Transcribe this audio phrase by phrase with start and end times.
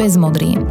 [0.00, 0.64] Bez modrín.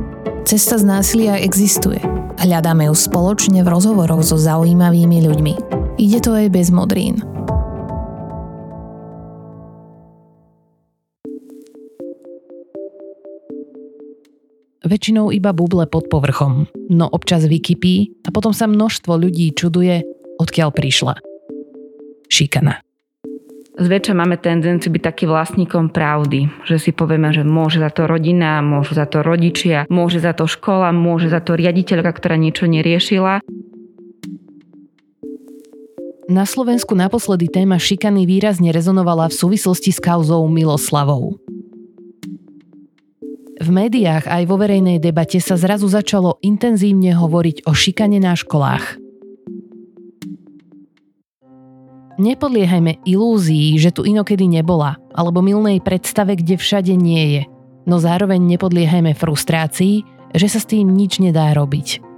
[0.45, 2.01] Cesta z násilia existuje.
[2.41, 5.53] Hľadáme ju spoločne v rozhovoroch so zaujímavými ľuďmi.
[6.01, 7.21] Ide to aj bez modrín.
[14.81, 20.01] Väčšinou iba buble pod povrchom, no občas vykypí a potom sa množstvo ľudí čuduje,
[20.41, 21.13] odkiaľ prišla.
[22.25, 22.88] Šikana
[23.79, 28.59] zväčša máme tendenciu byť taký vlastníkom pravdy, že si povieme, že môže za to rodina,
[28.59, 33.39] môžu za to rodičia, môže za to škola, môže za to riaditeľka, ktorá niečo neriešila.
[36.29, 41.41] Na Slovensku naposledy téma šikany výrazne rezonovala v súvislosti s kauzou Miloslavou.
[43.59, 49.08] V médiách aj vo verejnej debate sa zrazu začalo intenzívne hovoriť o šikane na školách.
[52.19, 57.41] Nepodliehajme ilúzii, že tu inokedy nebola, alebo milnej predstave, kde všade nie je.
[57.87, 60.03] No zároveň nepodliehajme frustrácii,
[60.35, 62.08] že sa s tým nič nedá robiť.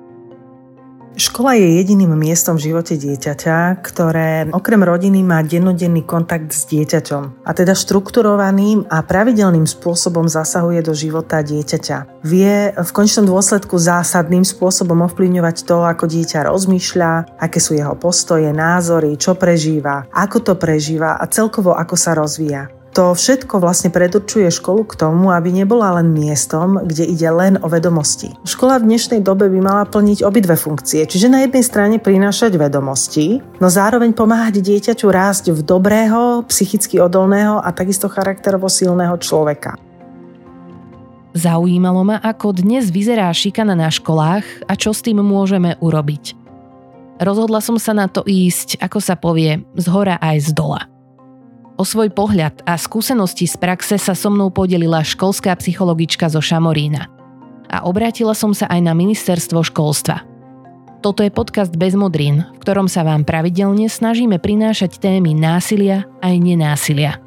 [1.21, 7.45] Škola je jediným miestom v živote dieťaťa, ktoré okrem rodiny má dennodenný kontakt s dieťaťom
[7.45, 12.25] a teda štrukturovaným a pravidelným spôsobom zasahuje do života dieťaťa.
[12.25, 18.49] Vie v končnom dôsledku zásadným spôsobom ovplyvňovať to, ako dieťa rozmýšľa, aké sú jeho postoje,
[18.49, 22.80] názory, čo prežíva, ako to prežíva a celkovo ako sa rozvíja.
[22.91, 27.71] To všetko vlastne predurčuje školu k tomu, aby nebola len miestom, kde ide len o
[27.71, 28.35] vedomosti.
[28.43, 33.39] Škola v dnešnej dobe by mala plniť obidve funkcie, čiže na jednej strane prinášať vedomosti,
[33.63, 39.79] no zároveň pomáhať dieťaťu rásť v dobrého, psychicky odolného a takisto charakterovo silného človeka.
[41.31, 46.35] Zaujímalo ma, ako dnes vyzerá šikana na školách a čo s tým môžeme urobiť.
[47.23, 50.90] Rozhodla som sa na to ísť, ako sa povie, z hora aj z dola.
[51.81, 57.09] O svoj pohľad a skúsenosti z praxe sa so mnou podelila školská psychologička zo Šamorína.
[57.73, 60.21] A obrátila som sa aj na ministerstvo školstva.
[61.01, 66.37] Toto je podcast Bez modrín, v ktorom sa vám pravidelne snažíme prinášať témy násilia aj
[66.37, 67.17] nenásilia.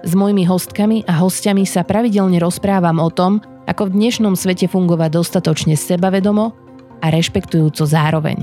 [0.00, 5.20] S mojimi hostkami a hostiami sa pravidelne rozprávam o tom, ako v dnešnom svete fungovať
[5.20, 6.56] dostatočne sebavedomo
[7.04, 8.40] a rešpektujúco zároveň.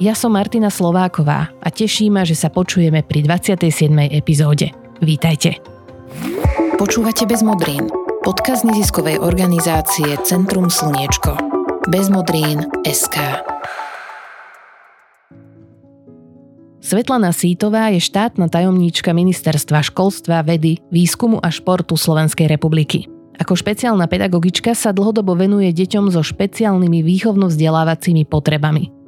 [0.00, 3.92] Ja som Martina Slováková a teší ma, že sa počujeme pri 27.
[4.08, 4.72] epizóde.
[5.04, 5.60] Vítajte.
[6.80, 7.84] Počúvate Bez modrín.
[8.24, 11.36] Podkaz neziskovej organizácie Centrum Slniečko.
[11.92, 13.44] Bez modrín SK.
[16.80, 23.04] Svetlana Sítová je štátna tajomníčka Ministerstva školstva, vedy, výskumu a športu Slovenskej republiky.
[23.36, 28.99] Ako špeciálna pedagogička sa dlhodobo venuje deťom so špeciálnymi výchovno-vzdelávacími potrebami.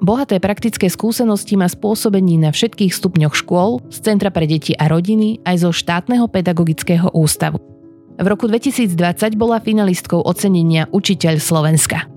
[0.00, 5.44] Bohaté praktické skúsenosti má spôsobení na všetkých stupňoch škôl, z Centra pre deti a rodiny
[5.44, 7.60] aj zo štátneho pedagogického ústavu.
[8.16, 8.96] V roku 2020
[9.36, 12.08] bola finalistkou ocenenia Učiteľ Slovenska.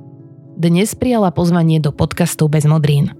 [0.56, 3.12] Dnes prijala pozvanie do podcastu Bez modrín.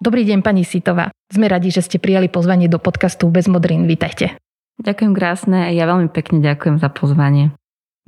[0.00, 1.12] Dobrý deň, pani Sitová.
[1.32, 3.88] Sme radi, že ste prijali pozvanie do podcastu Bez modrín.
[3.88, 4.36] Vítajte.
[4.80, 7.52] Ďakujem krásne a ja veľmi pekne ďakujem za pozvanie.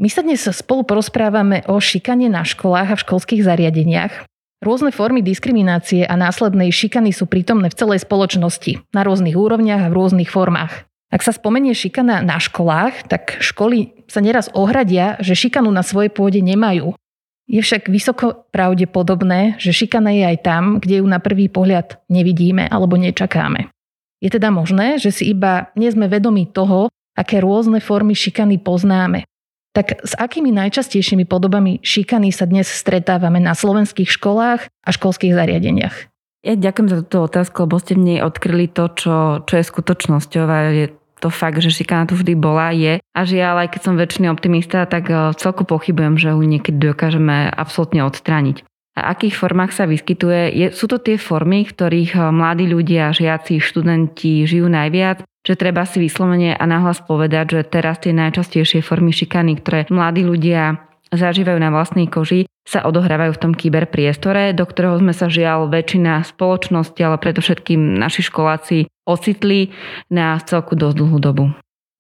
[0.03, 4.27] My sa dnes spolu porozprávame o šikane na školách a v školských zariadeniach.
[4.59, 9.91] Rôzne formy diskriminácie a následnej šikany sú prítomné v celej spoločnosti, na rôznych úrovniach a
[9.95, 10.91] v rôznych formách.
[11.15, 16.11] Ak sa spomenie šikana na školách, tak školy sa neraz ohradia, že šikanu na svojej
[16.11, 16.99] pôde nemajú.
[17.47, 22.67] Je však vysoko pravdepodobné, že šikana je aj tam, kde ju na prvý pohľad nevidíme
[22.67, 23.71] alebo nečakáme.
[24.19, 29.31] Je teda možné, že si iba nie sme vedomi toho, aké rôzne formy šikany poznáme.
[29.73, 36.13] Tak s akými najčastejšími podobami šikany sa dnes stretávame na slovenských školách a školských zariadeniach?
[36.45, 39.17] Ja ďakujem za túto otázku, lebo ste mne odkryli to, čo,
[39.49, 40.87] čo je skutočnosťou a je
[41.23, 42.99] to fakt, že šikana tu vždy bola, je.
[43.15, 46.77] A žiaľ, aj keď som väčšiný optimista, tak v eh, celku pochybujem, že ju niekedy
[46.83, 48.67] dokážeme absolútne odstrániť.
[48.93, 50.53] A akých formách sa vyskytuje?
[50.53, 55.83] Je, sú to tie formy, ktorých eh, mladí ľudia, žiaci, študenti žijú najviac že treba
[55.83, 60.79] si vyslovene a nahlas povedať, že teraz tie najčastejšie formy šikany, ktoré mladí ľudia
[61.11, 66.23] zažívajú na vlastnej koži, sa odohrávajú v tom kyberpriestore, do ktorého sme sa žiaľ väčšina
[66.23, 69.75] spoločnosti, ale predovšetkým naši školáci ocitli
[70.09, 71.45] na celku dosť dlhú dobu.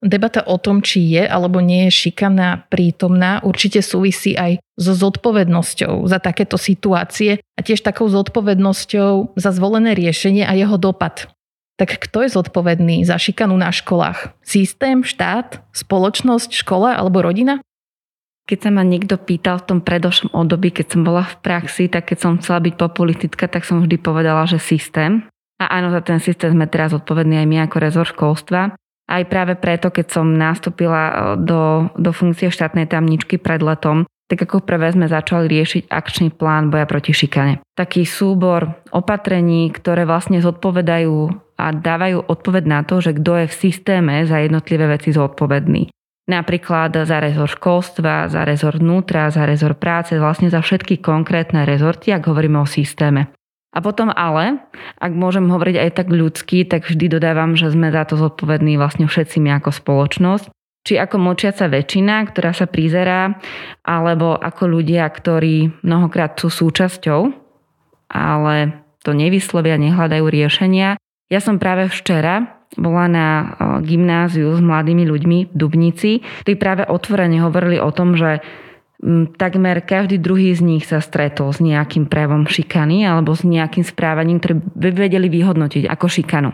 [0.02, 6.10] Debata o tom, či je alebo nie je šikana prítomná, určite súvisí aj so zodpovednosťou
[6.10, 11.30] za takéto situácie a tiež takou zodpovednosťou za zvolené riešenie a jeho dopad.
[11.78, 14.34] Tak kto je zodpovedný za šikanu na školách?
[14.42, 17.62] Systém, štát, spoločnosť, škola alebo rodina?
[18.50, 22.10] Keď sa ma niekto pýtal v tom predošlom období, keď som bola v praxi, tak
[22.10, 25.30] keď som chcela byť populistická, tak som vždy povedala, že systém.
[25.62, 28.74] A áno, za ten systém sme teraz odpovední aj my ako rezor školstva.
[29.10, 34.48] Aj práve preto, keď som nastúpila e, do, do funkcie štátnej tamničky pred letom, tak
[34.48, 37.60] ako prvé sme začali riešiť akčný plán boja proti šikane.
[37.76, 41.28] Taký súbor opatrení, ktoré vlastne zodpovedajú
[41.60, 45.92] a dávajú odpoveď na to, že kto je v systéme za jednotlivé veci zodpovedný.
[46.22, 52.14] Napríklad za rezor školstva, za rezor vnútra, za rezor práce, vlastne za všetky konkrétne rezorty,
[52.14, 53.34] ak hovoríme o systéme.
[53.72, 54.60] A potom ale,
[55.00, 59.08] ak môžem hovoriť aj tak ľudský, tak vždy dodávam, že sme za to zodpovední vlastne
[59.08, 60.52] všetci my ako spoločnosť.
[60.82, 63.38] Či ako močiaca väčšina, ktorá sa prizerá,
[63.86, 67.32] alebo ako ľudia, ktorí mnohokrát sú súčasťou,
[68.12, 71.00] ale to nevyslovia, nehľadajú riešenia.
[71.32, 73.28] Ja som práve včera bola na
[73.84, 78.40] gymnáziu s mladými ľuďmi v Dubnici, ktorí práve otvorene hovorili o tom, že
[79.34, 84.38] takmer každý druhý z nich sa stretol s nejakým prejavom šikany alebo s nejakým správaním,
[84.38, 86.50] ktoré by vedeli vyhodnotiť ako šikanu.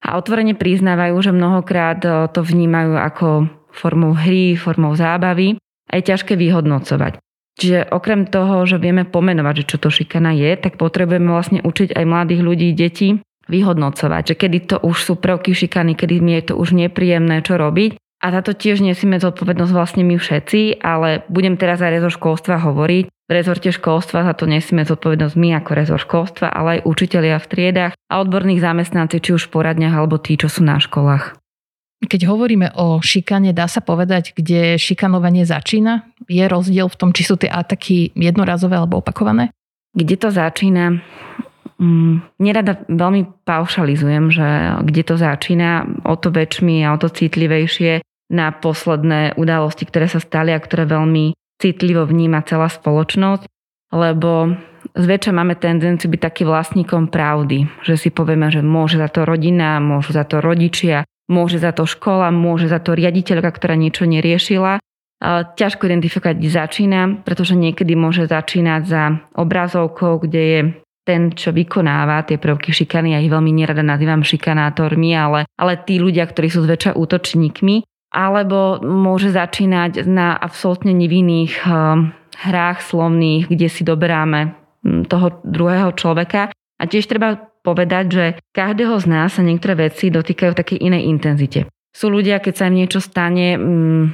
[0.00, 2.00] A otvorene priznávajú, že mnohokrát
[2.32, 3.26] to vnímajú ako
[3.68, 7.20] formou hry, formou zábavy a je ťažké vyhodnocovať.
[7.60, 11.92] Čiže okrem toho, že vieme pomenovať, že čo to šikana je, tak potrebujeme vlastne učiť
[11.92, 13.20] aj mladých ľudí, deti
[13.52, 17.60] vyhodnocovať, že kedy to už sú prvky šikany, kedy mi je to už nepríjemné, čo
[17.60, 22.60] robiť a táto tiež nesieme zodpovednosť vlastne my všetci, ale budem teraz aj rezort školstva
[22.60, 23.08] hovoriť.
[23.08, 27.48] V rezorte školstva za to nesieme zodpovednosť my ako rezort školstva, ale aj učitelia v
[27.48, 31.40] triedách a odborných zamestnanci, či už v poradniach alebo tí, čo sú na školách.
[32.00, 36.04] Keď hovoríme o šikane, dá sa povedať, kde šikanovanie začína?
[36.28, 39.52] Je rozdiel v tom, či sú tie ataky jednorazové alebo opakované?
[39.96, 41.00] Kde to začína?
[41.80, 44.48] Mm, nerada veľmi paušalizujem, že
[44.84, 50.22] kde to začína, o to väčšmi a o to citlivejšie na posledné udalosti, ktoré sa
[50.22, 53.44] stali a ktoré veľmi citlivo vníma celá spoločnosť,
[53.92, 54.54] lebo
[54.94, 59.82] zväčša máme tendenciu byť taký vlastníkom pravdy, že si povieme, že môže za to rodina,
[59.82, 64.80] môžu za to rodičia, môže za to škola, môže za to riaditeľka, ktorá niečo neriešila.
[65.52, 69.02] Ťažko identifikovať, začína, pretože niekedy môže začínať za
[69.36, 70.60] obrazovkou, kde je
[71.04, 76.00] ten, čo vykonáva tie prvky šikany, ja ich veľmi nerada nazývam šikanátormi, ale, ale tí
[76.00, 82.10] ľudia, ktorí sú zväčša útočníkmi, alebo môže začínať na absolútne nevinných um,
[82.42, 86.50] hrách slovných, kde si doberáme hm, toho druhého človeka.
[86.50, 88.24] A tiež treba povedať, že
[88.56, 91.60] každého z nás sa niektoré veci dotýkajú v takej inej intenzite.
[91.90, 94.04] Sú ľudia, keď sa im niečo stane, hm,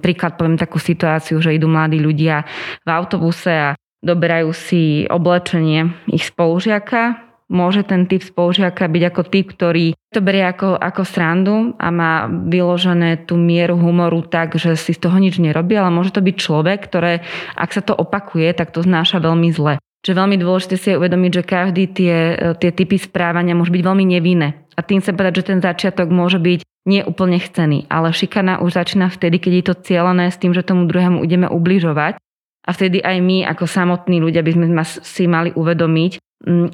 [0.00, 2.48] príklad poviem takú situáciu, že idú mladí ľudia
[2.82, 3.68] v autobuse a
[4.00, 10.42] doberajú si oblečenie ich spolužiaka, môže ten typ spolužiaka byť ako typ, ktorý to berie
[10.42, 15.38] ako, ako srandu a má vyložené tú mieru humoru tak, že si z toho nič
[15.38, 17.22] nerobí, ale môže to byť človek, ktoré,
[17.54, 19.78] ak sa to opakuje, tak to znáša veľmi zle.
[20.06, 22.16] Čiže veľmi dôležité si je uvedomiť, že každý tie,
[22.62, 24.54] tie typy správania môže byť veľmi nevinné.
[24.78, 27.90] A tým sa povedať, že ten začiatok môže byť neúplne chcený.
[27.90, 31.50] Ale šikana už začína vtedy, keď je to cieľené s tým, že tomu druhému ideme
[31.50, 32.22] ubližovať.
[32.66, 36.22] A vtedy aj my ako samotní ľudia by sme si mali uvedomiť,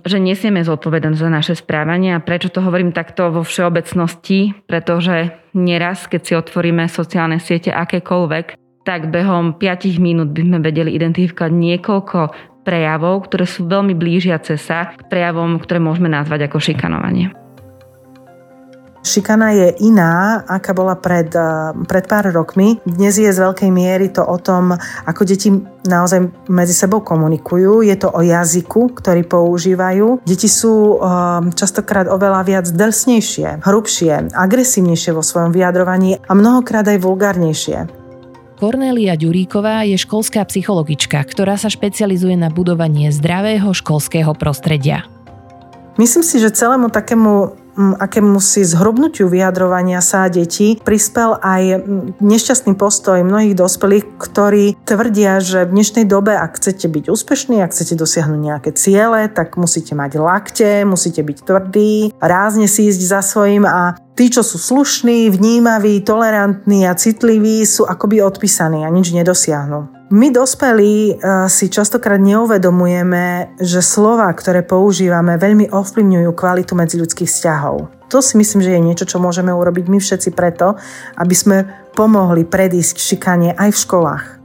[0.02, 6.10] že nesieme zodpovednosť za naše správanie a prečo to hovorím takto vo všeobecnosti, pretože neraz,
[6.10, 12.18] keď si otvoríme sociálne siete akékoľvek, tak behom 5 minút by sme vedeli identifikovať niekoľko
[12.66, 17.41] prejavov, ktoré sú veľmi blížiace sa k prejavom, ktoré môžeme nazvať ako šikanovanie.
[19.02, 22.78] Šikana je iná, aká bola pred, eh, pred pár rokmi.
[22.86, 25.50] Dnes je z veľkej miery to o tom, ako deti
[25.82, 27.82] naozaj medzi sebou komunikujú.
[27.82, 30.22] Je to o jazyku, ktorý používajú.
[30.22, 37.02] Deti sú eh, častokrát oveľa viac drsnejšie, hrubšie, agresívnejšie vo svojom vyjadrovaní a mnohokrát aj
[37.02, 37.78] vulgárnejšie.
[38.62, 45.02] Kornélia Ďuríková je školská psychologička, ktorá sa špecializuje na budovanie zdravého školského prostredia.
[45.98, 51.84] Myslím si, že celému takému akému si zhrubnutiu vyjadrovania sa detí prispel aj
[52.20, 57.72] nešťastný postoj mnohých dospelých, ktorí tvrdia, že v dnešnej dobe, ak chcete byť úspešní, ak
[57.72, 63.20] chcete dosiahnuť nejaké ciele, tak musíte mať lakte, musíte byť tvrdí, rázne si ísť za
[63.24, 69.16] svojím a tí, čo sú slušní, vnímaví, tolerantní a citliví, sú akoby odpísaní a nič
[69.16, 70.01] nedosiahnu.
[70.12, 77.88] My dospelí eh, si častokrát neuvedomujeme, že slova, ktoré používame, veľmi ovplyvňujú kvalitu medziľudských vzťahov.
[78.12, 80.76] To si myslím, že je niečo, čo môžeme urobiť my všetci preto,
[81.16, 81.64] aby sme
[81.96, 84.41] pomohli predísť šikanie aj v školách.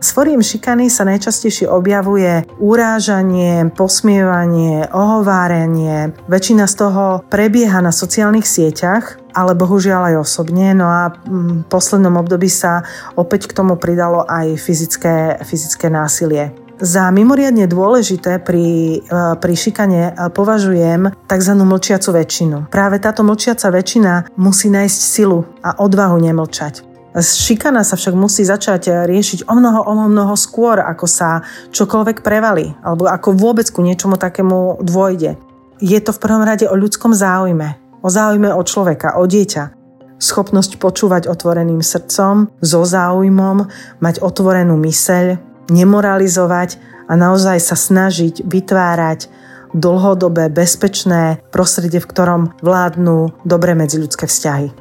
[0.00, 6.16] S foriem šikany sa najčastejšie objavuje urážanie, posmievanie, ohovárenie.
[6.24, 10.74] Väčšina z toho prebieha na sociálnych sieťach ale bohužiaľ aj osobne.
[10.74, 12.82] No a v poslednom období sa
[13.14, 16.50] opäť k tomu pridalo aj fyzické, fyzické násilie.
[16.80, 21.52] Za mimoriadne dôležité pri, e, pri šikane e, považujem tzv.
[21.52, 22.56] mlčiacu väčšinu.
[22.72, 26.89] Práve táto mlčiaca väčšina musí nájsť silu a odvahu nemlčať.
[27.18, 31.42] Šikana sa však musí začať riešiť o mnoho, o mnoho skôr, ako sa
[31.74, 35.34] čokoľvek prevalí, alebo ako vôbec ku niečomu takému dôjde.
[35.82, 39.74] Je to v prvom rade o ľudskom záujme, o záujme o človeka, o dieťa.
[40.22, 43.66] Schopnosť počúvať otvoreným srdcom, so záujmom,
[43.98, 46.78] mať otvorenú myseľ, nemoralizovať
[47.10, 49.26] a naozaj sa snažiť vytvárať
[49.74, 54.79] dlhodobé, bezpečné prostredie, v ktorom vládnu dobré medziľudské vzťahy.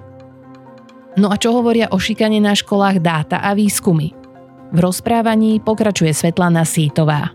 [1.17, 4.13] No a čo hovoria o šikane na školách dáta a výskumy?
[4.69, 7.33] V rozprávaní pokračuje Svetlana Sítová.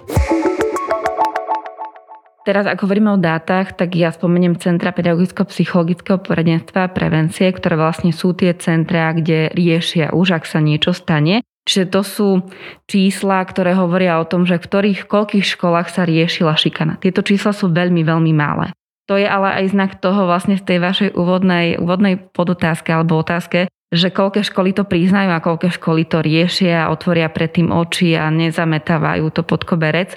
[2.45, 8.13] Teraz, ako hovoríme o dátach, tak ja spomeniem Centra pedagogicko-psychologického poradenstva a prevencie, ktoré vlastne
[8.13, 11.41] sú tie centra, kde riešia už, ak sa niečo stane.
[11.65, 12.29] Čiže to sú
[12.85, 17.01] čísla, ktoré hovoria o tom, že v ktorých, koľkých školách sa riešila šikana.
[17.01, 18.77] Tieto čísla sú veľmi, veľmi malé.
[19.05, 23.69] To je ale aj znak toho vlastne v tej vašej úvodnej, úvodnej podotázke alebo otázke,
[23.93, 29.29] že koľké školy to priznajú a koľké školy to riešia, otvoria predtým oči a nezametávajú
[29.31, 30.17] to pod koberec.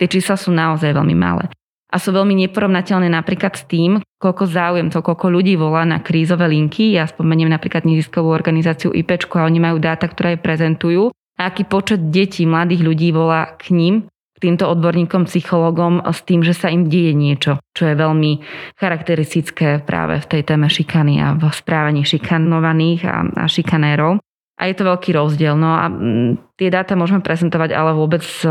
[0.00, 1.52] Tie čísla sú naozaj veľmi malé
[1.92, 6.48] a sú veľmi neporovnateľné napríklad s tým, koľko záujem to, koľko ľudí volá na krízové
[6.48, 6.96] linky.
[6.96, 11.12] Ja spomeniem napríklad neziskovú organizáciu IPčku a oni majú dáta, ktoré prezentujú.
[11.36, 13.94] A aký počet detí, mladých ľudí volá k ním,
[14.42, 18.42] týmto odborníkom, psychologom s tým, že sa im deje niečo, čo je veľmi
[18.74, 24.18] charakteristické práve v tej téme šikany a v správaní šikanovaných a, a šikanérov.
[24.58, 25.54] A je to veľký rozdiel.
[25.54, 28.46] No a m, tie dáta môžeme prezentovať, ale vôbec e,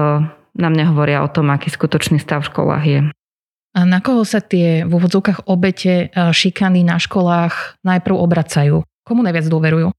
[0.55, 2.99] nám nehovoria o tom, aký skutočný stav v školách je.
[3.71, 8.83] A na koho sa tie v úvodzovkách obete e, šikany na školách najprv obracajú?
[9.07, 9.91] Komu najviac dôverujú?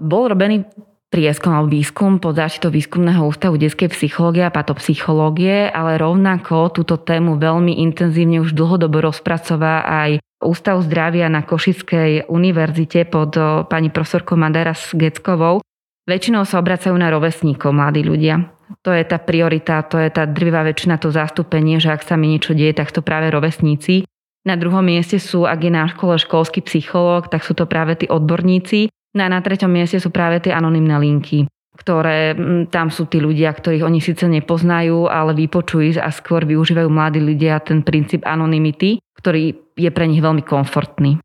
[0.00, 0.64] Bol robený
[1.10, 7.36] prieskum alebo výskum pod záštitou výskumného ústavu detskej psychológie a patopsychológie, ale rovnako túto tému
[7.36, 13.36] veľmi intenzívne už dlhodobo rozpracová aj Ústav zdravia na Košickej univerzite pod
[13.68, 15.60] pani profesorkou Maderas Geckovou.
[16.08, 18.48] Väčšinou sa obracajú na rovesníkov mladí ľudia.
[18.80, 22.32] To je tá priorita, to je tá drvivá väčšina, to zastúpenie, že ak sa mi
[22.32, 24.08] niečo deje, tak to práve rovesníci.
[24.48, 28.08] Na druhom mieste sú, ak je na škole školský psychológ, tak sú to práve tí
[28.08, 28.88] odborníci.
[29.10, 32.38] No a na treťom mieste sú práve tie anonimné linky, ktoré
[32.70, 37.58] tam sú tí ľudia, ktorých oni síce nepoznajú, ale vypočujú a skôr využívajú mladí ľudia
[37.58, 41.18] ten princíp anonymity, ktorý je pre nich veľmi komfortný.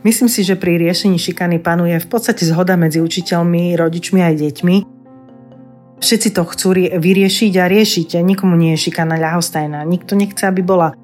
[0.00, 4.76] Myslím si, že pri riešení šikany panuje v podstate zhoda medzi učiteľmi, rodičmi aj deťmi,
[6.00, 8.24] Všetci to chcú vyriešiť a riešiť.
[8.24, 9.84] Nikomu nie je šikana ľahostajná.
[9.84, 10.96] Nikto nechce, aby bola.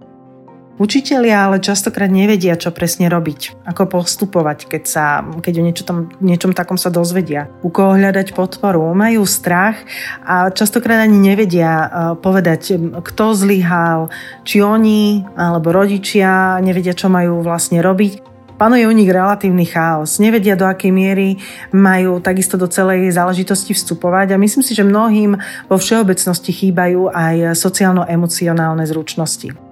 [0.76, 6.12] Učitelia ale častokrát nevedia, čo presne robiť, ako postupovať, keď, sa, keď o niečo tam,
[6.20, 7.48] niečom takom sa dozvedia.
[7.64, 8.92] U koho hľadať podporu.
[8.92, 9.80] Majú strach
[10.20, 11.86] a častokrát ani nevedia e,
[12.20, 14.12] povedať, kto zlyhal,
[14.44, 18.36] či oni alebo rodičia nevedia, čo majú vlastne robiť.
[18.60, 20.20] Panuje u nich relatívny chaos.
[20.20, 21.40] Nevedia, do akej miery
[21.72, 25.40] majú takisto do celej záležitosti vstupovať a myslím si, že mnohým
[25.72, 29.65] vo všeobecnosti chýbajú aj sociálno-emocionálne zručnosti.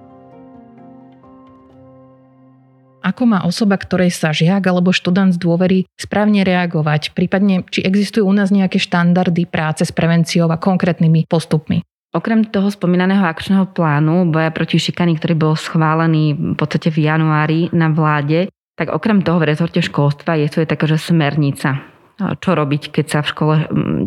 [3.05, 7.13] Ako má osoba, ktorej sa žiak alebo študent z dôvery správne reagovať?
[7.13, 11.85] Prípadne, či existujú u nás nejaké štandardy práce s prevenciou a konkrétnymi postupmi?
[12.17, 17.69] Okrem toho spomínaného akčného plánu boja proti šikany, ktorý bol schválený v podstate v januári
[17.69, 22.95] na vláde, tak okrem toho v rezorte školstva je to je taká, smernica čo robiť,
[22.95, 23.55] keď sa v škole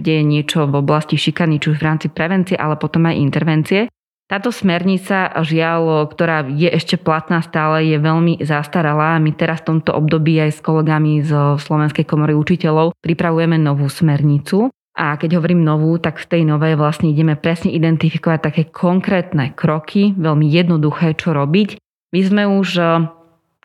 [0.01, 3.93] deje niečo v oblasti šikany, či už v rámci prevencie, ale potom aj intervencie.
[4.29, 9.17] Táto smernica, žiaľ, ktorá je ešte platná stále, je veľmi zastaralá.
[9.17, 14.69] My teraz v tomto období aj s kolegami zo Slovenskej komory učiteľov pripravujeme novú smernicu.
[15.01, 20.13] A keď hovorím novú, tak v tej novej vlastne ideme presne identifikovať také konkrétne kroky,
[20.13, 21.81] veľmi jednoduché, čo robiť.
[22.13, 22.69] My sme už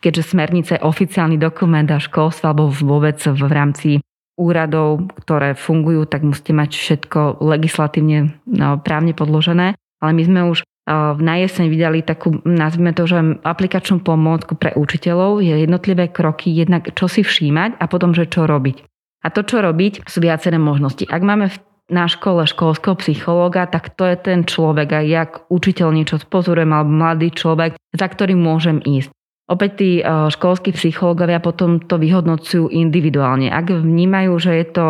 [0.04, 3.90] keďže smernica je oficiálny dokument a školstva alebo vôbec v rámci
[4.36, 9.72] úradov, ktoré fungujú, tak musíte mať všetko legislatívne no, právne podložené.
[10.04, 15.40] Ale my sme už v najeseň vydali takú, nazvime to, že aplikačnú pomôcku pre učiteľov,
[15.40, 18.84] je jednotlivé kroky, jednak čo si všímať a potom, že čo robiť.
[19.24, 21.08] A to, čo robiť, sú viaceré možnosti.
[21.08, 21.48] Ak máme
[21.88, 26.92] na škole školského psychológa, tak to je ten človek a jak učiteľ niečo spozorujem alebo
[26.92, 29.08] mladý človek, za ktorým môžem ísť.
[29.44, 33.52] Opäť tí e, školskí psychológovia potom to vyhodnocujú individuálne.
[33.52, 34.86] Ak vnímajú, že je to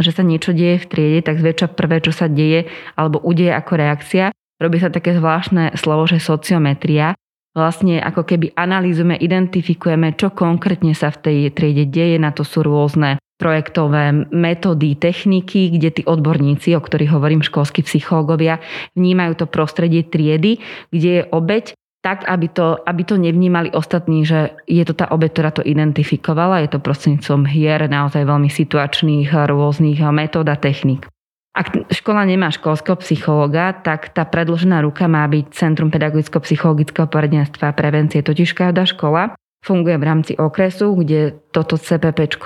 [0.00, 2.64] že sa niečo deje v triede, tak zväčša prvé, čo sa deje
[2.96, 7.18] alebo udeje ako reakcia, robí sa také zvláštne slovo, že sociometria.
[7.52, 12.16] vlastne ako keby analýzujeme, identifikujeme, čo konkrétne sa v tej triede deje.
[12.16, 18.62] Na to sú rôzne projektové metódy, techniky, kde tí odborníci, o ktorých hovorím školskí psychológovia,
[18.94, 20.62] vnímajú to prostredie triedy,
[20.94, 25.30] kde je obeď tak, aby to, aby to nevnímali ostatní, že je to tá obeď,
[25.38, 26.62] ktorá to identifikovala.
[26.66, 31.06] Je to prostredníctvom hier, naozaj veľmi situačných rôznych metód a techník.
[31.52, 37.76] Ak škola nemá školského psychológa, tak tá predložená ruka má byť Centrum pedagogicko-psychologického poradenstva a
[37.76, 38.24] prevencie.
[38.24, 42.40] Totiž každá škola funguje v rámci okresu, kde toto CPP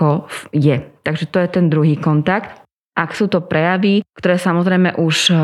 [0.51, 0.77] je.
[1.07, 2.67] Takže to je ten druhý kontakt.
[2.99, 5.35] Ak sú to prejavy, ktoré samozrejme už e,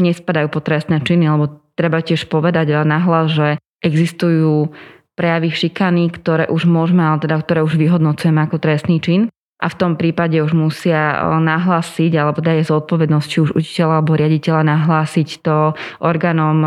[0.00, 3.48] nespadajú po trestné činy, alebo treba tiež povedať nahlas, že
[3.84, 4.72] existujú
[5.18, 9.28] prejavy šikany, ktoré už môžeme, ale teda ktoré už vyhodnocujeme ako trestný čin,
[9.64, 14.60] a v tom prípade už musia nahlásiť alebo daje zodpovednosť či už učiteľa alebo riaditeľa
[14.60, 15.72] nahlásiť to
[16.04, 16.58] orgánom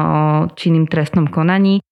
[0.58, 1.86] činným trestnom konaní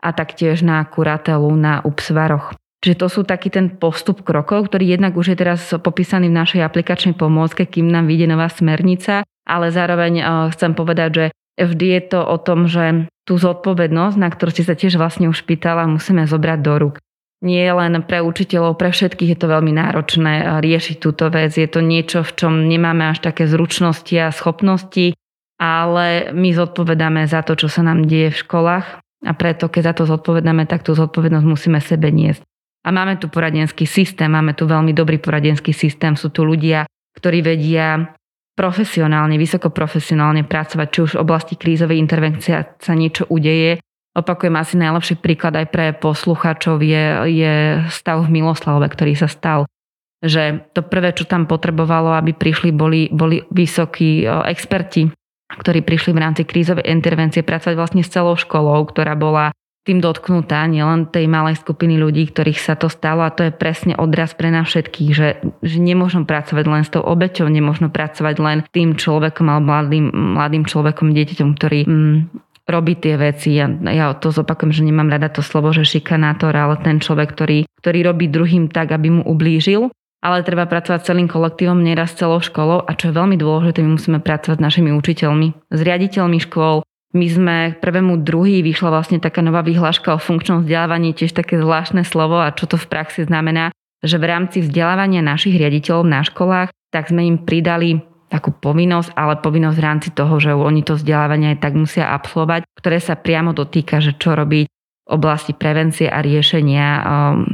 [0.00, 2.56] a taktiež na kuratelu na UPSVaroch.
[2.80, 6.64] Čiže to sú taký ten postup krokov, ktorý jednak už je teraz popísaný v našej
[6.64, 10.22] aplikačnej pomôcke, kým nám vyjde nová smernica, ale zároveň
[10.54, 11.24] chcem povedať, že
[11.58, 15.42] vždy je to o tom, že tú zodpovednosť, na ktorú ste sa tiež vlastne už
[15.44, 16.96] pýtala, musíme zobrať do rúk
[17.38, 21.54] nie len pre učiteľov, pre všetkých je to veľmi náročné eh, riešiť túto vec.
[21.54, 25.14] Je to niečo, v čom nemáme až také zručnosti a schopnosti,
[25.58, 28.86] ale my zodpovedáme za to, čo sa nám deje v školách
[29.26, 32.46] a preto, keď za to zodpovedáme, tak tú zodpovednosť musíme sebe niesť.
[32.86, 36.86] A máme tu poradenský systém, máme tu veľmi dobrý poradenský systém, sú tu ľudia,
[37.18, 38.14] ktorí vedia
[38.54, 43.82] profesionálne, vysoko profesionálne pracovať, či už v oblasti krízovej intervencie sa niečo udeje,
[44.16, 47.54] Opakujem, asi najlepší príklad aj pre poslucháčov je, je
[47.92, 49.68] stav v Miloslavove, ktorý sa stal.
[50.24, 55.06] Že to prvé, čo tam potrebovalo, aby prišli, boli, boli vysokí experti,
[55.48, 59.54] ktorí prišli v rámci krízovej intervencie pracovať vlastne s celou školou, ktorá bola
[59.88, 63.96] tým dotknutá, nielen tej malej skupiny ľudí, ktorých sa to stalo a to je presne
[63.96, 68.58] odraz pre nás všetkých, že, že nemôžem pracovať len s tou obeťou, nemôžno pracovať len
[68.68, 72.16] tým človekom alebo mladým, mladým človekom, dieťaťom, ktorý mm,
[72.68, 73.56] robiť tie veci.
[73.56, 77.58] Ja, ja to zopakujem, že nemám rada to slovo, že šikanátor, ale ten človek, ktorý,
[77.80, 79.88] ktorý robí druhým tak, aby mu ublížil.
[80.18, 84.18] Ale treba pracovať celým kolektívom, neraz celou školou a čo je veľmi dôležité, my musíme
[84.18, 86.82] pracovať s našimi učiteľmi, s riaditeľmi škôl.
[87.14, 91.56] My sme k prvému druhý vyšla vlastne taká nová vyhláška o funkčnom vzdelávaní, tiež také
[91.62, 93.70] zvláštne slovo a čo to v praxi znamená,
[94.02, 99.40] že v rámci vzdelávania našich riaditeľov na školách, tak sme im pridali takú povinnosť, ale
[99.40, 103.56] povinnosť v rámci toho, že oni to vzdelávanie aj tak musia absolvovať, ktoré sa priamo
[103.56, 107.02] dotýka, že čo robiť v oblasti prevencie a riešenia um,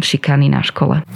[0.03, 1.07] šikany na škole.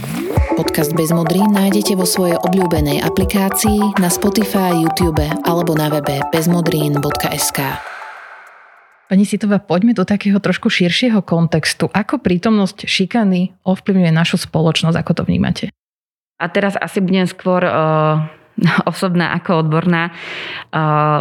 [0.55, 7.59] Podcast Bez modrín nájdete vo svojej obľúbenej aplikácii na Spotify, YouTube alebo na webe bezmodrín.sk.
[9.09, 11.89] Pani Sitová, poďme do takého trošku širšieho kontextu.
[11.91, 15.01] Ako prítomnosť šikany ovplyvňuje našu spoločnosť?
[15.01, 15.73] Ako to vnímate?
[16.39, 18.29] A teraz asi budem skôr uh,
[18.91, 20.11] osobná ako odborná,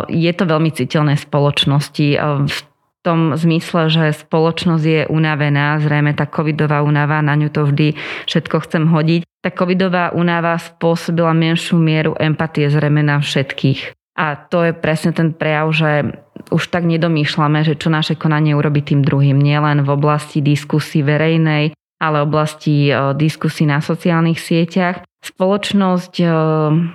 [0.10, 2.08] je to veľmi citeľné v spoločnosti.
[2.48, 2.58] V
[3.06, 7.96] tom zmysle, že spoločnosť je unavená, zrejme tá covidová únava, na ňu to vždy
[8.28, 9.22] všetko chcem hodiť.
[9.46, 13.96] Tá covidová únava spôsobila menšiu mieru empatie zrejme na všetkých.
[14.18, 16.20] A to je presne ten prejav, že
[16.50, 19.38] už tak nedomýšľame, že čo naše konanie urobí tým druhým.
[19.38, 26.32] Nielen v oblasti diskusí verejnej, ale oblasti diskusí na sociálnych sieťach spoločnosť, eh,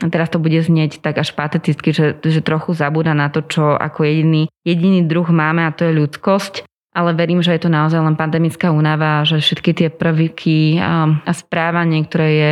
[0.08, 4.08] teraz to bude znieť tak až pateticky, že, že trochu zabúda na to, čo ako
[4.08, 6.64] jediný, jediný druh máme a to je ľudskosť.
[6.92, 11.32] Ale verím, že je to naozaj len pandemická únava, že všetky tie prvky a, a
[11.32, 12.50] správanie, ktoré, je,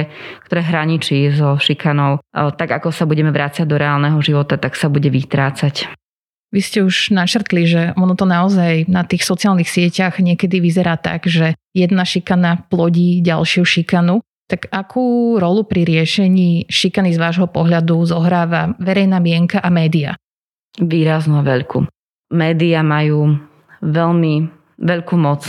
[0.48, 4.88] ktoré hraničí so šikanou, eh, tak ako sa budeme vrácať do reálneho života, tak sa
[4.88, 5.92] bude vytrácať.
[6.50, 11.30] Vy ste už načrtli, že ono to naozaj na tých sociálnych sieťach niekedy vyzerá tak,
[11.30, 14.18] že jedna šikana plodí ďalšiu šikanu
[14.50, 20.18] tak akú rolu pri riešení šikany z vášho pohľadu zohráva verejná mienka a média?
[20.74, 21.86] Výrazno veľkú.
[22.34, 23.38] Média majú
[23.78, 24.34] veľmi
[24.82, 25.46] veľkú moc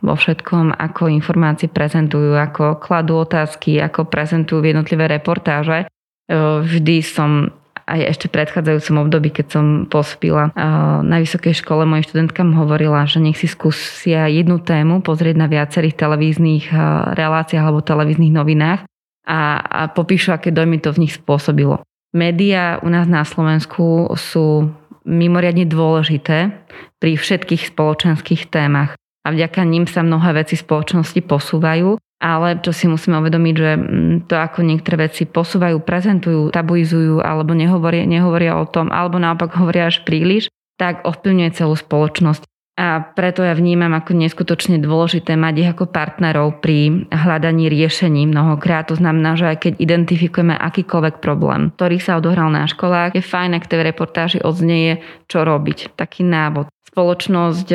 [0.00, 5.86] vo všetkom, ako informácie prezentujú, ako kladú otázky, ako prezentujú jednotlivé reportáže.
[6.30, 7.52] Vždy som
[7.90, 10.54] aj ešte predchádzajúcom období, keď som pôsobila
[11.02, 15.98] na vysokej škole, mojim študentkám hovorila, že nech si skúsia jednu tému pozrieť na viacerých
[15.98, 16.70] televíznych
[17.18, 18.86] reláciách alebo televíznych novinách
[19.26, 21.82] a, a popíšu, aké dojmy to v nich spôsobilo.
[22.14, 24.70] Média u nás na Slovensku sú
[25.08, 26.52] mimoriadne dôležité
[27.00, 32.84] pri všetkých spoločenských témach a vďaka ním sa mnohé veci spoločnosti posúvajú ale čo si
[32.84, 38.68] musíme uvedomiť, že mm, to ako niektoré veci posúvajú, prezentujú, tabuizujú alebo nehovoria, nehovoria o
[38.68, 42.44] tom, alebo naopak hovoria až príliš, tak ovplyvňuje celú spoločnosť.
[42.80, 48.88] a preto ja vnímam ako neskutočne dôležité mať ich ako partnerov pri hľadaní riešení mnohokrát.
[48.88, 53.52] To znamená, že aj keď identifikujeme akýkoľvek problém, ktorý sa odohral na školách, je fajn,
[53.60, 55.92] ak tej reportáži odznieje, čo robiť.
[55.92, 56.72] Taký návod.
[56.88, 57.68] Spoločnosť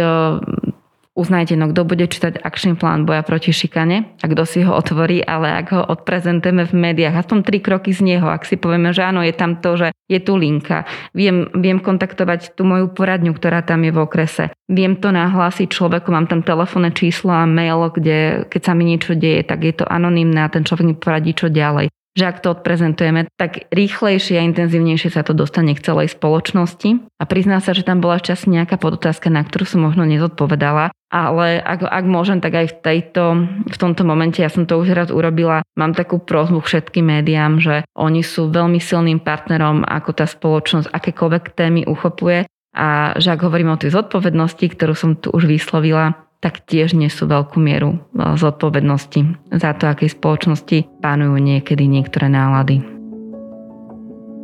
[1.15, 5.23] uznajte, no kto bude čítať akčný plán boja proti šikane a kto si ho otvorí,
[5.23, 9.07] ale ak ho odprezentujeme v médiách, aspoň tri kroky z neho, ak si povieme, že
[9.07, 10.83] áno, je tam to, že je tu linka,
[11.15, 16.11] viem, viem kontaktovať tú moju poradňu, ktorá tam je v okrese, viem to nahlásiť človeku,
[16.11, 19.87] mám tam telefónne číslo a mail, kde keď sa mi niečo deje, tak je to
[19.87, 24.47] anonymné a ten človek mi poradí, čo ďalej že ak to odprezentujeme, tak rýchlejšie a
[24.47, 27.03] intenzívnejšie sa to dostane k celej spoločnosti.
[27.19, 31.59] A prizná sa, že tam bola čas nejaká podotázka, na ktorú som možno nezodpovedala, ale
[31.59, 33.23] ak, ak môžem, tak aj v, tejto,
[33.67, 37.83] v tomto momente, ja som to už raz urobila, mám takú prozbu všetkým médiám, že
[37.99, 43.71] oni sú veľmi silným partnerom, ako tá spoločnosť akékoľvek témy uchopuje a že ak hovorím
[43.71, 49.51] o tej zodpovednosti, ktorú som tu už vyslovila, tak tiež nesú veľkú mieru e, zodpovednosti
[49.55, 52.83] za to, akej spoločnosti pánujú niekedy niektoré nálady.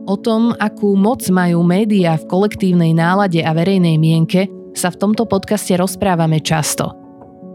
[0.09, 5.29] O tom, akú moc majú médiá v kolektívnej nálade a verejnej mienke, sa v tomto
[5.29, 6.95] podcaste rozprávame často.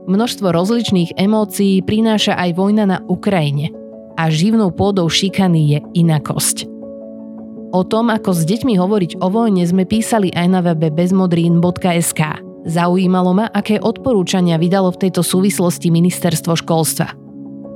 [0.07, 3.75] Množstvo rozličných emócií prináša aj vojna na Ukrajine
[4.15, 6.71] a živnou pôdou šikany je inakosť.
[7.75, 12.46] O tom, ako s deťmi hovoriť o vojne, sme písali aj na webe bezmodrín.sk.
[12.67, 17.15] Zaujímalo ma, aké odporúčania vydalo v tejto súvislosti ministerstvo školstva.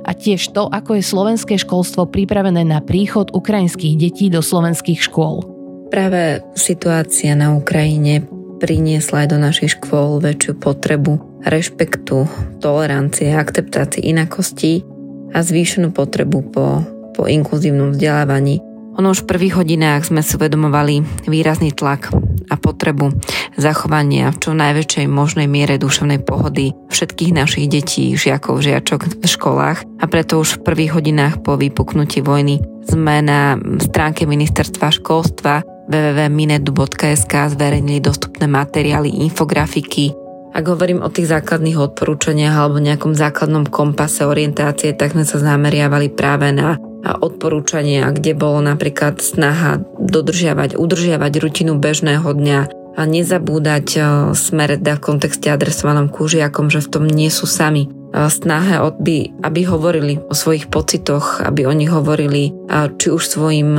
[0.03, 5.47] A tiež to, ako je slovenské školstvo pripravené na príchod ukrajinských detí do slovenských škôl.
[5.87, 8.27] Práve situácia na Ukrajine
[8.59, 12.29] priniesla aj do našich škôl väčšiu potrebu rešpektu,
[12.61, 14.85] tolerancie, akceptácie inakostí
[15.31, 16.83] a zvýšenú potrebu po,
[17.15, 18.61] po inkluzívnom vzdelávaní.
[18.99, 22.11] Ono už v prvých hodinách sme si uvedomovali výrazný tlak
[22.51, 23.15] a potrebu
[23.57, 29.83] zachovania v čo najväčšej možnej miere duševnej pohody všetkých našich detí, žiakov, žiačok v školách.
[29.99, 37.33] A preto už v prvých hodinách po vypuknutí vojny sme na stránke ministerstva školstva www.minedu.sk
[37.51, 40.15] zverejnili dostupné materiály, infografiky,
[40.51, 46.11] ak hovorím o tých základných odporúčaniach alebo nejakom základnom kompase orientácie, tak sme sa zameriavali
[46.11, 53.99] práve na odporúčania, kde bolo napríklad snaha dodržiavať, udržiavať rutinu bežného dňa a nezabúdať e,
[54.35, 57.87] smer v kontexte adresovanom kúžiakom, že v tom nie sú sami.
[57.87, 62.51] E, snahe, aby, aby hovorili o svojich pocitoch, aby oni hovorili e,
[62.99, 63.73] či už svojim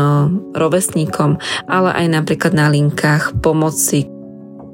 [0.57, 1.37] rovesníkom,
[1.69, 4.09] ale aj napríklad na linkách pomoci,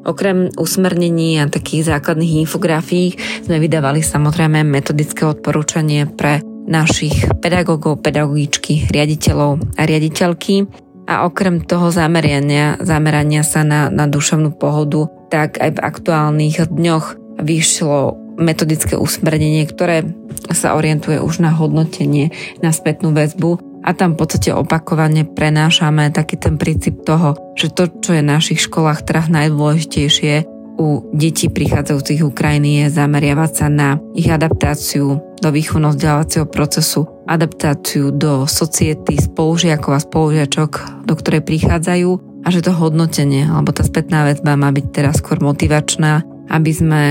[0.08, 3.12] Okrem usmernení a takých základných infografií
[3.44, 10.87] sme vydávali samozrejme metodické odporúčanie pre našich pedagógov, pedagogičky, riaditeľov a riaditeľky.
[11.08, 17.16] A okrem toho zamerania, zamerania sa na, na duševnú pohodu, tak aj v aktuálnych dňoch
[17.40, 20.04] vyšlo metodické usmernenie, ktoré
[20.52, 23.56] sa orientuje už na hodnotenie, na spätnú väzbu.
[23.88, 28.30] A tam v podstate opakovane prenášame taký ten princíp toho, že to, čo je v
[28.36, 35.48] našich školách teraz najdôležitejšie, u detí prichádzajúcich Ukrajiny je zameriavať sa na ich adaptáciu do
[35.50, 42.10] výchovno-vzdelávacieho procesu, adaptáciu do society spolužiakov a spolužiačok, do ktorej prichádzajú
[42.46, 47.02] a že to hodnotenie alebo tá spätná väzba má byť teraz skôr motivačná, aby sme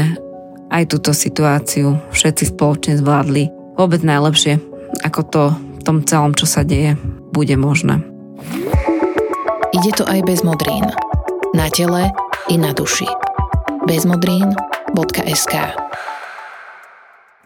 [0.72, 4.64] aj túto situáciu všetci spoločne zvládli vôbec najlepšie,
[5.04, 6.96] ako to v tom celom, čo sa deje,
[7.36, 8.04] bude možné.
[9.76, 10.88] Ide to aj bez modrín.
[11.56, 12.12] Na tele
[12.52, 13.27] i na duši
[13.88, 15.54] bezmodrín.sk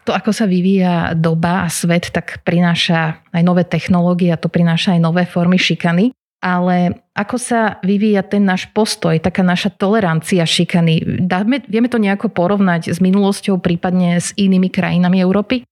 [0.02, 4.98] To, ako sa vyvíja doba a svet, tak prináša aj nové technológie a to prináša
[4.98, 6.10] aj nové formy šikany.
[6.42, 11.22] Ale ako sa vyvíja ten náš postoj, taká naša tolerancia šikany?
[11.22, 15.62] Dáme, vieme to nejako porovnať s minulosťou, prípadne s inými krajinami Európy?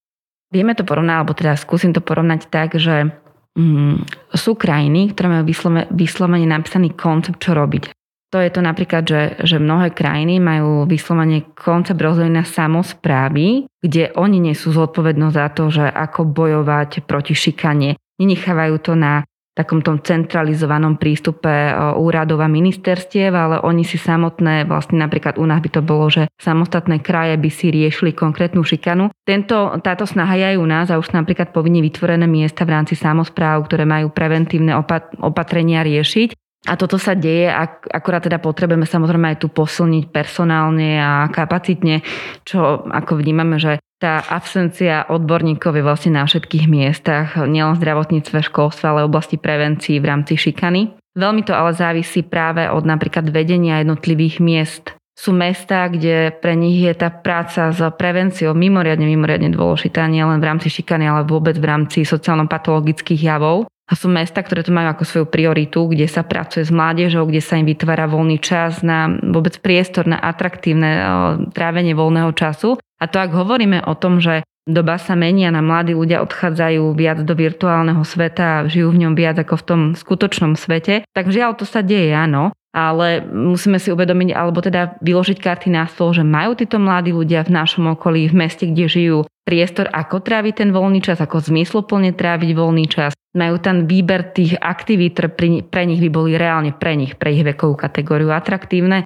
[0.55, 3.11] Vieme to porovnať, alebo teda skúsim to porovnať tak, že
[3.59, 4.07] mm,
[4.39, 5.51] sú krajiny, ktoré majú
[5.91, 7.91] vyslovene napísaný koncept, čo robiť.
[8.31, 14.38] To je to napríklad, že, že mnohé krajiny majú vyslovene koncept rozdelenia samozprávy, kde oni
[14.38, 17.99] nesú zodpovednosť za to, že ako bojovať proti šikanie.
[18.23, 25.03] Nenechávajú to na takom tom centralizovanom prístupe úradov a ministerstiev, ale oni si samotné, vlastne
[25.03, 29.11] napríklad u nás by to bolo, že samostatné kraje by si riešili konkrétnu šikanu.
[29.27, 32.95] Tento, táto snaha je aj u nás a už napríklad povinne vytvorené miesta v rámci
[32.95, 34.79] samozpráv, ktoré majú preventívne
[35.19, 36.50] opatrenia riešiť.
[36.68, 42.05] A toto sa deje, ak, akurát teda potrebujeme samozrejme aj tu posilniť personálne a kapacitne,
[42.44, 48.85] čo ako vnímame, že tá absencia odborníkov je vlastne na všetkých miestach, nielen zdravotníctve, školstve,
[48.92, 50.96] ale oblasti prevencií v rámci šikany.
[51.16, 54.85] Veľmi to ale závisí práve od napríklad vedenia jednotlivých miest.
[55.21, 60.41] Sú mesta, kde pre nich je tá práca s prevenciou mimoriadne, mimoriadne dôležitá, nie len
[60.41, 63.69] v rámci šikany, ale vôbec v rámci sociálno-patologických javov.
[63.69, 67.45] A sú mesta, ktoré to majú ako svoju prioritu, kde sa pracuje s mládežou, kde
[67.45, 71.05] sa im vytvára voľný čas na vôbec priestor na atraktívne
[71.53, 72.81] trávenie voľného času.
[72.81, 77.27] A to ak hovoríme o tom, že doba sa menia, na mladí ľudia odchádzajú viac
[77.27, 81.59] do virtuálneho sveta a žijú v ňom viac ako v tom skutočnom svete, tak žiaľ
[81.59, 86.23] to sa deje, áno ale musíme si uvedomiť, alebo teda vyložiť karty na stôl, že
[86.23, 90.71] majú títo mladí ľudia v našom okolí, v meste, kde žijú, priestor, ako tráviť ten
[90.71, 93.11] voľný čas, ako zmysluplne tráviť voľný čas.
[93.35, 95.29] Majú tam výber tých aktivít, ktoré
[95.67, 99.03] pre nich by boli reálne pre nich, pre ich vekovú kategóriu atraktívne.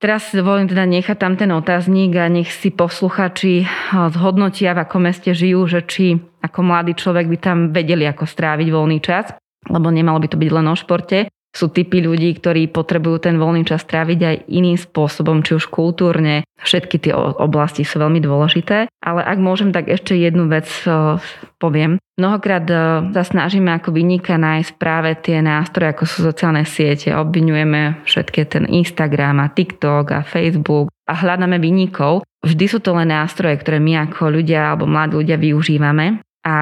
[0.00, 3.64] Teraz dovolím teda nechať tam ten otáznik a nech si posluchači
[4.12, 8.68] zhodnotia, v akom meste žijú, že či ako mladý človek by tam vedeli, ako stráviť
[8.68, 9.32] voľný čas,
[9.64, 13.62] lebo nemalo by to byť len o športe sú typy ľudí, ktorí potrebujú ten voľný
[13.62, 16.42] čas tráviť aj iným spôsobom, či už kultúrne.
[16.58, 18.90] Všetky tie oblasti sú veľmi dôležité.
[18.98, 21.22] Ale ak môžem, tak ešte jednu vec e,
[21.62, 22.02] poviem.
[22.18, 22.74] Mnohokrát e,
[23.14, 27.14] sa snažíme ako vynika nájsť práve tie nástroje, ako sú sociálne siete.
[27.14, 32.26] Obvinujeme všetky ten Instagram a TikTok a Facebook a hľadáme vynikov.
[32.42, 36.56] Vždy sú to len nástroje, ktoré my ako ľudia alebo mladí ľudia využívame a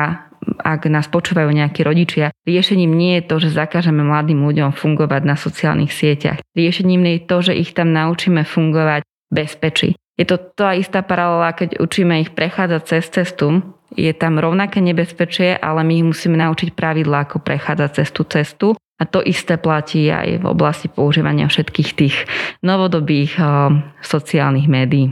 [0.62, 5.36] ak nás počúvajú nejakí rodičia, riešením nie je to, že zakážeme mladým ľuďom fungovať na
[5.38, 6.42] sociálnych sieťach.
[6.54, 9.02] Riešením je to, že ich tam naučíme fungovať
[9.32, 9.94] bezpečí.
[10.20, 13.64] Je to tá istá paralela, keď učíme ich prechádzať cez cestu.
[13.92, 18.66] Je tam rovnaké nebezpečie, ale my ich musíme naučiť pravidlá, ako prechádzať cez tú cestu.
[19.00, 22.16] A to isté platí aj v oblasti používania všetkých tých
[22.62, 25.10] novodobých uh, sociálnych médií.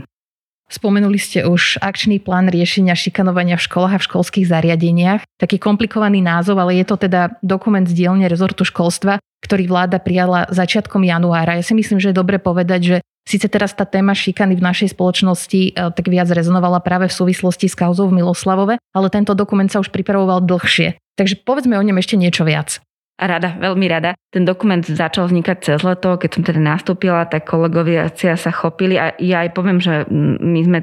[0.71, 5.27] Spomenuli ste už akčný plán riešenia šikanovania v školách a v školských zariadeniach.
[5.35, 10.47] Taký komplikovaný názov, ale je to teda dokument z dielne rezortu školstva, ktorý vláda prijala
[10.47, 11.59] začiatkom januára.
[11.59, 14.97] Ja si myslím, že je dobre povedať, že Sice teraz tá téma šikany v našej
[14.97, 19.69] spoločnosti e, tak viac rezonovala práve v súvislosti s kauzou v Miloslavove, ale tento dokument
[19.69, 20.97] sa už pripravoval dlhšie.
[21.21, 22.81] Takže povedzme o ňom ešte niečo viac
[23.21, 24.17] rada, veľmi rada.
[24.33, 29.13] Ten dokument začal vznikať cez leto, keď som teda nastúpila, tak kolegovia sa chopili a
[29.21, 30.09] ja aj poviem, že
[30.41, 30.79] my sme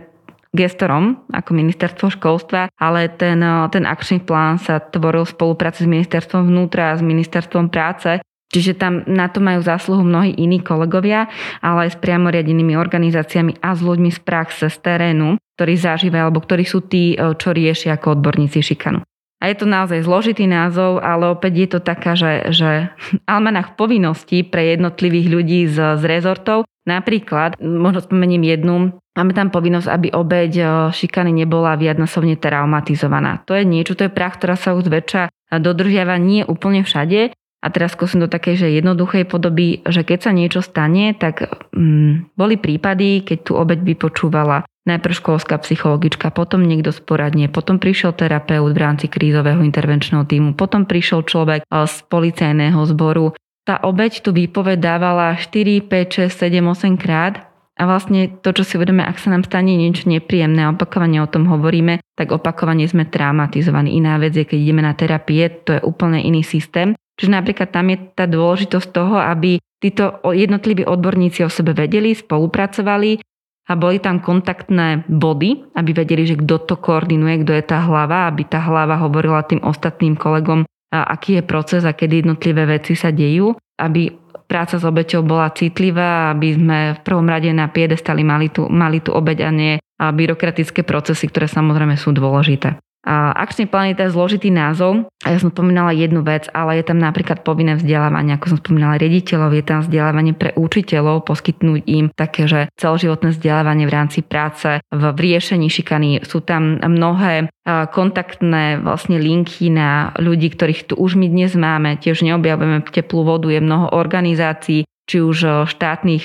[0.57, 3.37] gestorom ako ministerstvo školstva, ale ten,
[3.69, 8.25] ten akčný plán sa tvoril v spolupráci s ministerstvom vnútra a s ministerstvom práce.
[8.49, 11.29] Čiže tam na to majú zásluhu mnohí iní kolegovia,
[11.61, 16.25] ale aj s priamo riadenými organizáciami a s ľuďmi z praxe, z terénu, ktorí zažívajú
[16.25, 19.05] alebo ktorí sú tí, čo riešia ako odborníci šikanu.
[19.39, 22.91] A je to naozaj zložitý názov, ale opäť je to taká, že, že
[23.31, 26.67] almanach povinností pre jednotlivých ľudí z, z rezortov.
[26.89, 33.45] Napríklad, možno spomeniem jednu, máme tam povinnosť, aby obeď e, šikany nebola viacnásobne traumatizovaná.
[33.45, 35.29] To je niečo, to je prach, ktorá sa už zväčša
[35.61, 40.31] dodržiava nie úplne všade, a teraz skúsim do takej, že jednoduchej podoby, že keď sa
[40.31, 41.43] niečo stane, tak
[41.75, 47.77] mm, boli prípady, keď tu obeď vypočúvala najprv školská psychologička, potom niekto z poradne, potom
[47.77, 53.37] prišiel terapeut v rámci krízového intervenčného týmu, potom prišiel človek z policajného zboru.
[53.69, 57.49] Tá obeď tu výpoveď dávala 4, 5, 6, 7, 8 krát
[57.79, 61.31] a vlastne to, čo si uvedome, ak sa nám stane niečo nepríjemné a opakovane o
[61.31, 63.95] tom hovoríme, tak opakovane sme traumatizovaní.
[63.95, 66.99] Iná vec je, keď ideme na terapie, to je úplne iný systém.
[67.19, 73.23] Čiže napríklad tam je tá dôležitosť toho, aby títo jednotliví odborníci o sebe vedeli, spolupracovali
[73.69, 78.25] a boli tam kontaktné body, aby vedeli, že kto to koordinuje, kto je tá hlava,
[78.33, 83.13] aby tá hlava hovorila tým ostatným kolegom, aký je proces a kedy jednotlivé veci sa
[83.13, 84.09] dejú, aby
[84.49, 89.05] práca s obeťou bola citlivá, aby sme v prvom rade na piedestali mali tú, mali
[89.05, 92.81] tú obeť a nie a byrokratické procesy, ktoré samozrejme sú dôležité.
[93.09, 95.09] Akčný plán je teda zložitý názov.
[95.25, 99.01] A ja som spomínala jednu vec, ale je tam napríklad povinné vzdelávanie, ako som spomínala
[99.01, 104.85] riaditeľov, je tam vzdelávanie pre učiteľov, poskytnúť im také, že celoživotné vzdelávanie v rámci práce
[104.93, 106.21] v riešení šikany.
[106.29, 111.97] Sú tam mnohé kontaktné vlastne linky na ľudí, ktorých tu už my dnes máme.
[111.97, 116.25] Tiež neobjavujeme teplú vodu, je mnoho organizácií, či už štátnych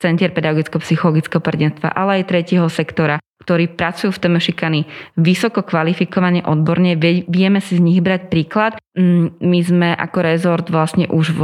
[0.00, 4.84] centier pedagogicko-psychologického poradenstva, ale aj tretieho sektora, ktorí pracujú v téme šikany
[5.16, 6.94] vysoko kvalifikovane, odborne,
[7.26, 8.72] vieme si z nich brať príklad.
[8.92, 11.40] Mm, my sme ako rezort vlastne už v,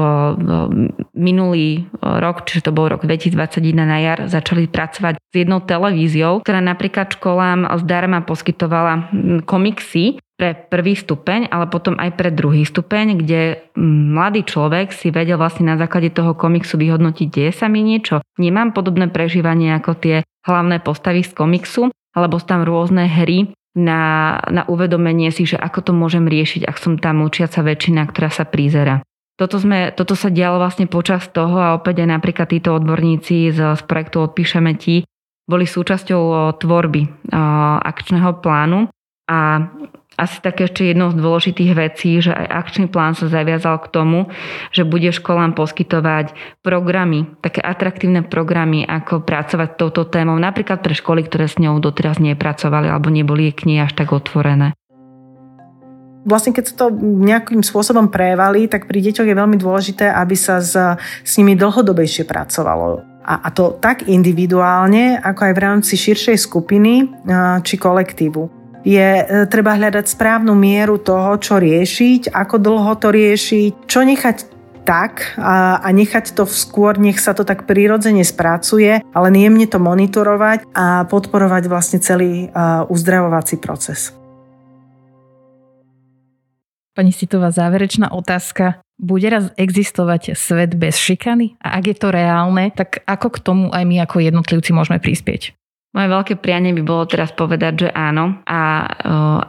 [1.16, 6.61] minulý rok, čiže to bol rok 2021 na jar, začali pracovať s jednou televíziou, ktorá
[6.61, 13.16] napríklad školám zdarma poskytovala mm, komiksy pre prvý stupeň, ale potom aj pre druhý stupeň,
[13.25, 17.81] kde mm, mladý človek si vedel vlastne na základe toho komiksu vyhodnotiť, deje sa mi
[17.81, 18.20] niečo.
[18.37, 24.37] Nemám podobné prežívanie ako tie hlavné postavy z komiksu, alebo sú tam rôzne hry na,
[24.49, 28.44] na uvedomenie si, že ako to môžem riešiť, ak som tam učiaca väčšina, ktorá sa
[28.49, 29.05] prízera.
[29.37, 33.77] Toto, sme, toto sa dialo vlastne počas toho a opäť aj napríklad títo odborníci z,
[33.77, 35.05] z projektu Odpíšeme ti
[35.44, 37.31] boli súčasťou tvorby
[37.85, 38.88] akčného plánu
[39.29, 39.38] a
[40.16, 44.33] asi také ešte jednou z dôležitých vecí, že aj akčný plán sa zaviazal k tomu,
[44.72, 46.33] že bude školám poskytovať
[46.64, 52.16] programy, také atraktívne programy, ako pracovať touto témou, napríklad pre školy, ktoré s ňou doteraz
[52.16, 54.72] nepracovali alebo neboli k nej až tak otvorené
[56.26, 60.59] vlastne keď sa to nejakým spôsobom prevalí, tak pri deťoch je veľmi dôležité, aby sa
[60.59, 60.74] s,
[61.22, 63.07] s nimi dlhodobejšie pracovalo.
[63.22, 67.07] A, a to tak individuálne, ako aj v rámci širšej skupiny
[67.62, 68.56] či kolektívu.
[68.87, 74.37] Je e, treba hľadať správnu mieru toho, čo riešiť, ako dlho to riešiť, čo nechať
[74.87, 79.83] tak a, a nechať to skôr, nech sa to tak prirodzene spracuje, ale jemne to
[79.83, 84.14] monitorovať a podporovať vlastne celý uh, uzdravovací proces.
[86.94, 88.81] Pani Sitová, záverečná otázka.
[88.96, 91.59] Bude raz existovať svet bez šikany?
[91.61, 95.65] A ak je to reálne, tak ako k tomu aj my ako jednotlivci môžeme prispieť?
[95.96, 98.37] Moje veľké prianie by bolo teraz povedať, že áno.
[98.44, 98.85] A,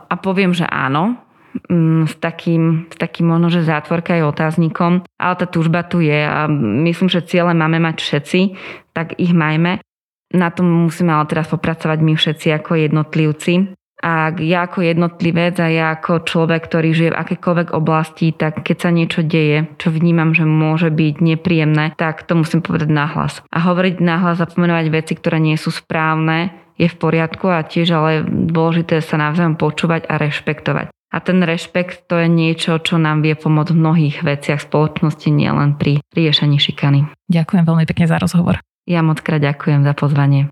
[0.08, 1.20] a poviem, že áno,
[1.68, 6.24] mm, s takým, s takým možno, že zátvorka aj otáznikom, ale tá túžba tu je
[6.24, 6.48] a
[6.88, 8.40] myslím, že ciele máme mať všetci,
[8.96, 9.84] tak ich majme.
[10.32, 15.68] Na tom musíme ale teraz popracovať my všetci ako jednotlivci a ja ako jednotlivec a
[15.74, 20.38] ja ako človek, ktorý žije v akékoľvek oblasti, tak keď sa niečo deje, čo vnímam,
[20.38, 23.42] že môže byť nepríjemné, tak to musím povedať nahlas.
[23.50, 27.90] A hovoriť nahlas a pomenovať veci, ktoré nie sú správne, je v poriadku a tiež
[27.98, 30.94] ale dôležité sa navzájom počúvať a rešpektovať.
[31.08, 35.80] A ten rešpekt to je niečo, čo nám vie pomôcť v mnohých veciach spoločnosti, nielen
[35.80, 37.10] pri riešení šikany.
[37.32, 38.62] Ďakujem veľmi pekne za rozhovor.
[38.86, 40.52] Ja moc krát ďakujem za pozvanie.